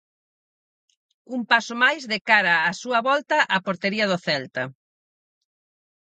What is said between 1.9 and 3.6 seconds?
de cara á súa volta á